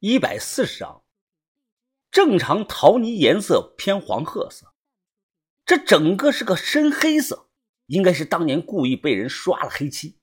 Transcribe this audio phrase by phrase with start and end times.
[0.00, 1.04] 一百四十张，
[2.10, 4.72] 正常陶泥颜色偏黄褐色，
[5.66, 7.50] 这整个是个深黑色，
[7.84, 10.18] 应该是当年故意被人刷了黑漆。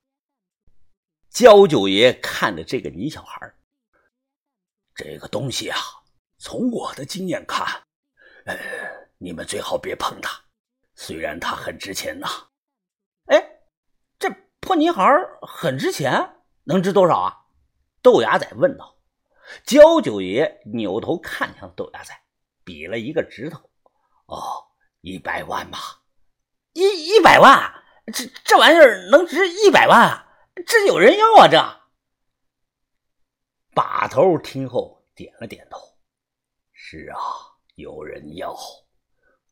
[1.30, 3.54] 焦九爷看着这个泥小孩，
[4.96, 5.78] 这个东西啊，
[6.40, 7.84] 从我的经验看，
[8.46, 8.58] 呃，
[9.20, 10.42] 你们最好别碰它，
[10.96, 12.28] 虽然它很值钱呐。
[13.26, 13.62] 哎，
[14.18, 14.28] 这
[14.60, 15.06] 破泥孩
[15.44, 17.46] 很值钱，能值多少啊？
[18.02, 18.97] 豆芽仔问道。
[19.64, 22.22] 焦九爷扭头看向豆芽菜，
[22.64, 23.70] 比了一个指头
[24.28, 24.68] ：“哦，
[25.02, 25.80] 一百万吧。
[26.74, 27.74] 一一百万？
[28.14, 30.28] 这这玩意儿能值一百万啊？
[30.66, 31.48] 这有人要啊？
[31.48, 31.58] 这？”
[33.74, 35.80] 把头听后点了点头
[36.74, 37.20] ：“是啊，
[37.76, 38.56] 有人要。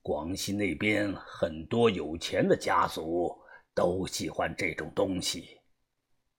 [0.01, 3.35] 广西那边很多有钱的家族
[3.73, 5.59] 都喜欢这种东西，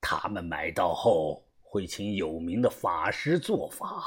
[0.00, 1.42] 他们买到后。”
[1.76, 4.02] 会请有名的法师做法，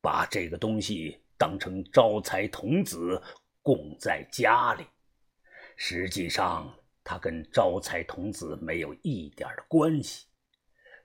[0.00, 3.22] 把这个东西当成招财童子
[3.60, 4.86] 供在家里。
[5.76, 6.74] 实际上，
[7.04, 10.26] 它跟招财童子没有一点的关系。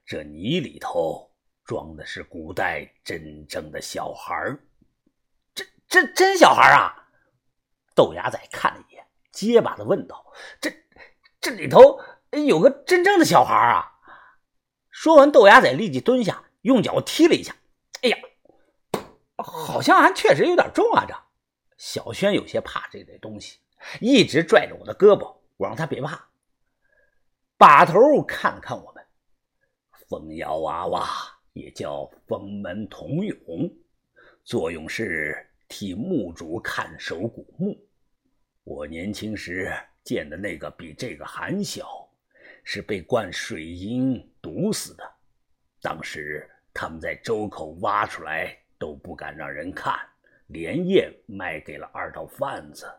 [0.05, 1.29] 这泥里头
[1.65, 4.57] 装的是古代真正的小孩
[5.53, 6.95] 这这真小孩啊？
[7.93, 10.25] 豆芽仔看了一眼，结巴的问道
[10.61, 10.73] ：“这
[11.41, 11.99] 这里头
[12.47, 13.91] 有个真正的小孩啊？”
[14.95, 17.53] 说完，豆芽仔立即蹲下，用脚踢了一下。
[18.01, 18.17] 哎呀，
[19.35, 21.05] 好像还确实有点重啊！
[21.05, 21.13] 这
[21.77, 23.59] 小轩有些怕这类东西，
[23.99, 26.29] 一直拽着我的胳膊，我让他别怕。
[27.57, 29.05] 把头看了看我们，
[30.07, 31.05] 风摇娃娃
[31.51, 33.69] 也叫封门童俑，
[34.45, 37.77] 作用是替墓主看守古墓。
[38.63, 39.69] 我年轻时
[40.05, 42.04] 见的那个比这个还小。
[42.65, 45.09] 是被灌水银毒死的。
[45.81, 49.97] 当时他们在周口挖出来都不敢让人看，
[50.47, 52.91] 连夜卖给了二道贩子，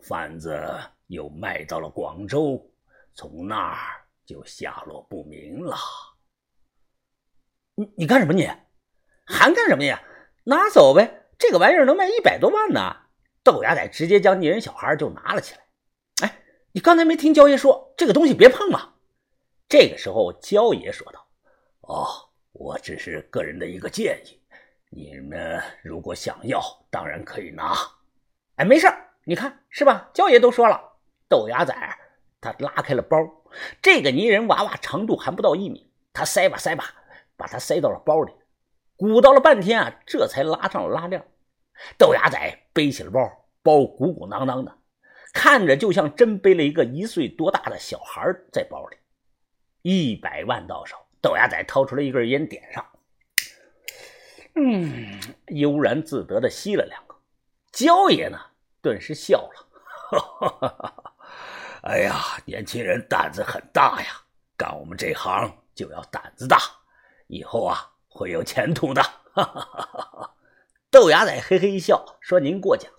[0.00, 0.58] 贩子
[1.08, 2.64] 又卖到了广州，
[3.12, 5.76] 从那儿就下落不明了。
[7.74, 8.32] 你你干什么？
[8.32, 8.48] 你
[9.26, 10.00] 还干什么呀？
[10.44, 11.26] 拿走呗！
[11.36, 12.96] 这个玩意儿能卖一百多万呢。
[13.42, 15.63] 豆芽仔直接将泥人小孩就拿了起来。
[16.76, 18.94] 你刚才没听焦爷说这个东西别碰吗？
[19.68, 21.24] 这个时候，焦爷说道
[21.82, 22.04] ：“哦，
[22.50, 24.40] 我只是个人的一个建议，
[24.90, 27.76] 你们如果想要，当然可以拿。
[28.56, 28.88] 哎，没事
[29.22, 30.10] 你看是吧？
[30.12, 30.98] 焦爷都说了。”
[31.30, 31.72] 豆芽仔
[32.40, 33.18] 他拉开了包，
[33.80, 36.92] 这个泥人娃娃长度还不到一米，他塞吧塞吧，
[37.36, 38.32] 把它塞到了包里，
[38.96, 41.24] 鼓捣了半天啊，这才拉上了拉链。
[41.96, 43.20] 豆芽仔背起了包，
[43.62, 44.76] 包鼓鼓囊囊的。
[45.34, 48.96] 看着就像真背了一个一岁多大的小孩在包里，
[49.82, 52.86] 一百万到手，豆芽仔掏出来一根烟点上，
[54.54, 57.18] 嗯，悠然自得的吸了两口。
[57.72, 58.38] 焦爷呢，
[58.80, 59.68] 顿时笑了，
[60.08, 61.12] 哈哈哈哈
[61.82, 62.14] 哎呀，
[62.46, 64.22] 年轻人胆子很大呀，
[64.56, 66.58] 干我们这行就要胆子大，
[67.26, 69.02] 以后啊会有前途的。
[69.02, 70.34] 哈哈哈哈
[70.92, 72.90] 豆芽仔嘿嘿一笑，说：“您过奖。”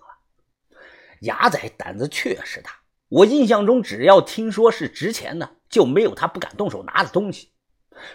[1.20, 2.70] 牙仔胆子确实大，
[3.08, 7.50] 我印象中只要听说是值钱的，就没有他不敢动手拿的东西。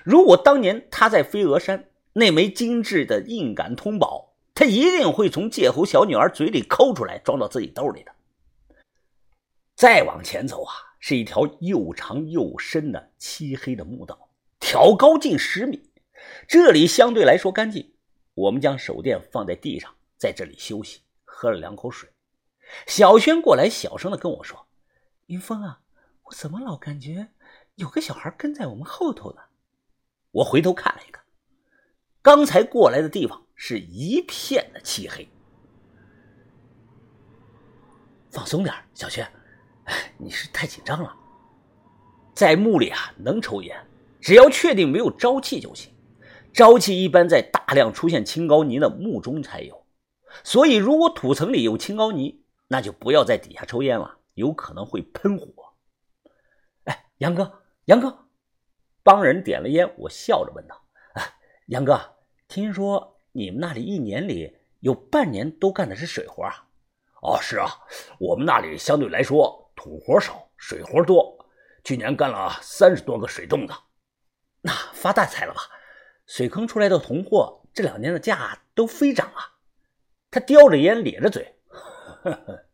[0.03, 8.11] 如果当年他在飞鹅山那枚精致的硬杆通宝，他一定会从界侯小女儿嘴里抠出来，装到自己兜里的。
[9.75, 14.29] 再往前走啊，是一条又长又深的漆黑的墓道，
[14.59, 15.81] 挑高近十米。
[16.47, 17.91] 这里相对来说干净，
[18.35, 22.07] 我们将手电放在地上，在这里休息，喝了两口水。
[22.87, 24.67] 小轩过来，小声的跟我说
[25.27, 25.81] ：“云峰啊，
[26.23, 27.29] 我怎么老感觉
[27.75, 29.41] 有个小孩跟在我们后头呢？”
[30.31, 31.21] 我回头看了一看，
[32.21, 35.27] 刚才过来的地方是一片的漆黑。
[38.29, 39.29] 放松点，小轩，
[40.17, 41.13] 你是太紧张了。
[42.33, 43.77] 在墓里啊，能抽烟，
[44.21, 45.93] 只要确定没有沼气就行。
[46.53, 49.85] 沼气一般在大量出现青膏泥的墓中才有，
[50.45, 52.40] 所以如果土层里有青膏泥，
[52.71, 55.73] 那就不要在底下抽烟了，有可能会喷火。
[56.85, 58.29] 哎，杨哥，杨哥，
[59.03, 60.81] 帮人点了烟，我笑着问道
[61.15, 61.33] ：“哎，
[61.65, 61.99] 杨哥，
[62.47, 66.65] 听说你们那里一年里有半年都干的是水活啊
[67.21, 67.67] ？”“哦，是啊，
[68.17, 71.37] 我们那里相对来说土活少，水活多。
[71.83, 73.73] 去年干了三十多个水洞子，
[74.61, 75.59] 那发大财了吧？
[76.25, 79.59] 水坑出来的铜货这两年的价都飞涨啊！”
[80.31, 81.57] 他叼着烟，咧着嘴。
[82.23, 82.65] 呵呵，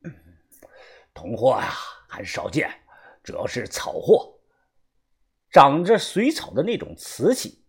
[1.13, 1.71] 铜货呀，
[2.07, 2.69] 还是少见，
[3.23, 4.37] 主要是草货，
[5.49, 7.63] 长着水草的那种瓷器。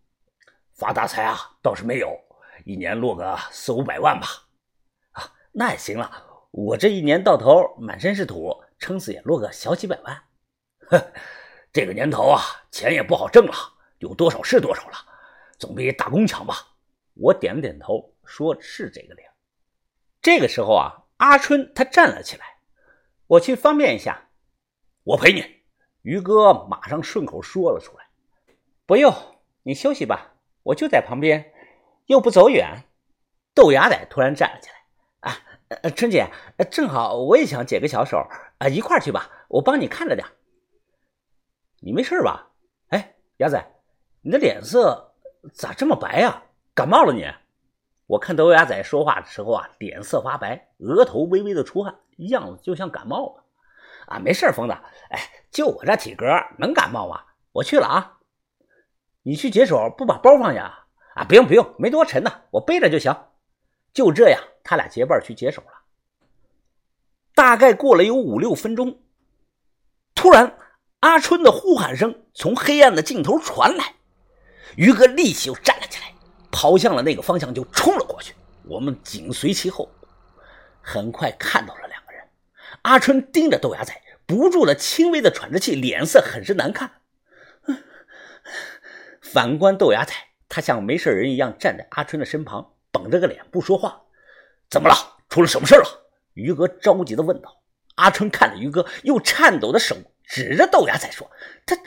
[0.73, 2.17] 发大财啊，倒是没有，
[2.65, 4.27] 一年落个四五百万吧。
[5.11, 6.25] 啊，那也行了。
[6.51, 10.23] 我这一年到头满身是土，撑死也落个小几百万。
[10.87, 11.11] 呵，
[11.71, 12.41] 这个年头啊，
[12.71, 13.53] 钱也不好挣了，
[13.99, 14.97] 有多少是多少了，
[15.57, 16.55] 总比打工强吧？
[17.13, 19.21] 我点了点头，说是这个理。
[20.21, 22.45] 这个时候啊，阿春他站了起来，
[23.27, 24.29] 我去方便一下，
[25.03, 25.43] 我陪你。
[26.01, 28.05] 于哥马上顺口说了出来
[28.87, 29.13] ：“不用，
[29.63, 30.33] 你休息吧，
[30.63, 31.53] 我就在旁边，
[32.05, 32.85] 又不走远。”
[33.53, 34.75] 豆芽仔突然站了起来
[35.83, 36.25] ：“啊，春姐，
[36.71, 38.17] 正好我也想解个小手
[38.59, 40.25] 啊，一块去吧，我帮你看着点。
[41.81, 42.49] 你没事吧？
[42.91, 43.61] 哎，牙仔，
[44.21, 45.13] 你的脸色
[45.53, 46.43] 咋这么白呀？
[46.73, 47.29] 感冒了你？
[48.09, 53.43] 我看豆芽仔说话的时候啊，脸色发白，额头微微的出汗，样子就像感冒了。
[54.07, 54.73] 啊，没事，疯子，
[55.11, 55.19] 哎。”
[55.51, 56.25] 就我这体格，
[56.57, 57.21] 能感冒吗？
[57.51, 58.19] 我去了啊！
[59.23, 60.85] 你去解手不把包放下
[61.15, 61.23] 啊？
[61.23, 63.15] 不用不用，没多沉呢，我背着就行。
[63.93, 65.71] 就这样，他俩结伴去解手了。
[67.33, 69.01] 大概过了有五六分钟，
[70.13, 70.55] 突然
[70.99, 73.95] 阿春的呼喊声从黑暗的尽头传来，
[74.77, 75.78] 于哥立即又站，
[76.59, 78.35] 跑向了那个方向就冲了过去。
[78.65, 79.89] 我们紧随其后，
[80.81, 82.21] 很快看到了两个人。
[82.81, 83.93] 阿春盯着豆芽仔。
[84.25, 86.91] 不住的轻微的喘着气，脸色很是难看。
[89.21, 90.13] 反观豆芽仔，
[90.49, 94.01] 他像没事人一样站在阿春的身旁，绷着个脸不说话。
[94.69, 94.95] 怎么了？
[95.29, 96.11] 出了什么事了？
[96.33, 97.61] 于哥着急的问道。
[97.95, 99.95] 阿春看着于哥，用颤抖的手
[100.25, 101.31] 指着豆芽仔说
[101.65, 101.77] ：“他、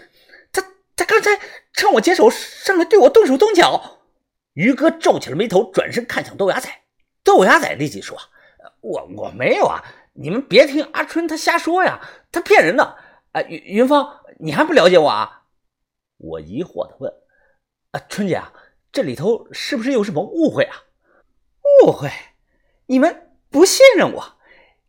[0.51, 0.63] 他、
[0.97, 1.39] 他刚才
[1.75, 3.99] 趁我解手上来对我动手动脚。”
[4.55, 6.69] 于哥皱起了眉头，转身看向豆芽仔。
[7.25, 8.19] 豆芽仔立即说
[8.81, 9.83] ：“我我没有啊。”
[10.15, 11.99] 你们别听阿春他瞎说呀，
[12.31, 12.97] 他骗人的！
[13.33, 15.45] 啊，云云芳，你还不了解我啊？
[16.19, 17.11] 我疑惑的问
[17.93, 18.53] ：“啊，春姐啊，
[18.93, 20.85] 这里头是不是有什么误会啊？”
[21.83, 22.11] 误会？
[22.87, 24.39] 你们不信任我，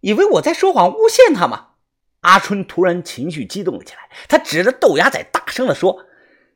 [0.01, 1.75] 以为我在说谎诬陷他吗？
[2.19, 6.06] 阿春突然情绪激动了起来，他指着豆芽仔大声的说：“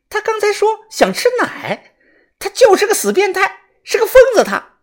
[0.09, 1.95] 他刚才说想吃奶，
[2.39, 4.43] 他就是个死变态，是个疯子！
[4.43, 4.79] 他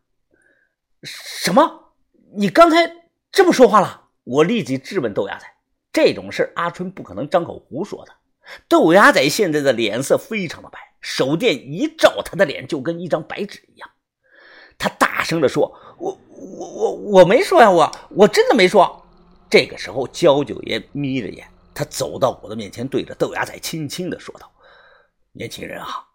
[1.03, 1.95] 什么？
[2.37, 5.47] 你刚才？”这么说话了，我立即质问豆芽仔
[5.93, 8.13] ：“这种事阿春不可能张口胡说的。”
[8.69, 13.91] 豆芽仔现在的脸色非常的白，手电一照，他的脸就跟一张白纸一样。
[14.79, 19.05] 他大声的说：“我我我我没说呀，我我真的没说。”
[19.51, 24.53] 这个时候，焦九爷眯着眼，他走到我的面前，对着豆芽仔轻轻的说道
[25.33, 26.07] ：“年轻人啊，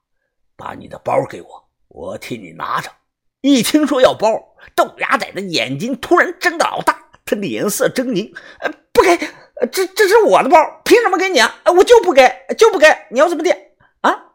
[0.60, 2.92] 把你的包给我，我替你拿着。”
[3.42, 4.28] 一听说要包，
[4.76, 7.10] 豆芽仔的眼睛突然睁得老大。
[7.24, 9.16] 他脸色狰狞，呃，不给，
[9.72, 11.62] 这这是我的包，凭什么给你啊？
[11.78, 13.52] 我就不给，就不给，你要怎么地
[14.02, 14.34] 啊？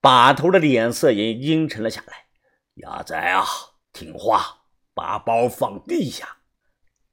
[0.00, 2.24] 把头的脸色也阴沉了下来。
[2.76, 3.44] 牙仔啊，
[3.92, 4.62] 听话，
[4.94, 6.38] 把包放地下。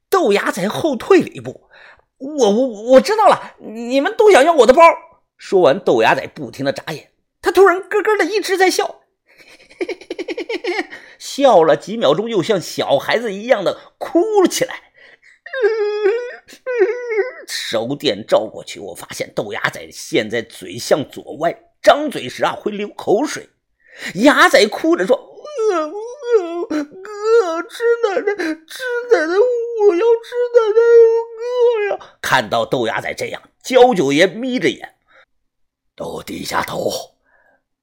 [0.08, 1.68] 豆芽仔后退了一步，
[2.16, 4.82] 我我我知道了，你们都想要我的包。
[5.36, 9.02] 说完，豆芽仔不停的眨眼，他突然咯咯的一直在笑。
[11.18, 14.92] 笑了几秒钟，又像小孩子一样的哭了起来。
[17.46, 23.48] 手电照过去，我发现豆芽仔现在嘴向左歪，张嘴时啊会流口水。
[24.14, 25.16] 牙仔哭着说
[25.72, 25.88] ：“饿，
[26.70, 30.80] 饿哥，吃奶奶，吃奶奶，我要吃奶奶，
[31.36, 34.94] 哥呀！”看到豆芽仔这样，焦九爷眯着眼，
[35.96, 36.90] 都低下头，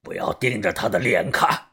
[0.07, 1.66] 不要盯着他的脸看。